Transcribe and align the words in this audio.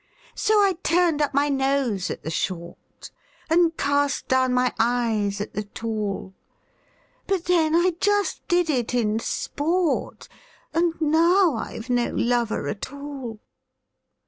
So 0.33 0.55
I 0.59 0.77
turned 0.81 1.21
up 1.21 1.31
my 1.31 1.47
nose 1.47 2.09
at 2.09 2.23
the 2.23 2.31
short, 2.31 3.11
And 3.51 3.77
cast 3.77 4.27
down 4.27 4.51
my 4.51 4.73
eyes 4.79 5.39
at 5.39 5.53
the 5.53 5.61
tall; 5.65 6.33
But 7.27 7.45
then 7.45 7.75
I 7.75 7.91
just 7.99 8.41
did 8.47 8.67
it 8.67 8.95
in 8.95 9.19
sport 9.19 10.27
And 10.73 10.99
now 10.99 11.53
I've 11.55 11.91
no 11.91 12.09
lover 12.15 12.67
at 12.67 12.91
all! 12.91 13.41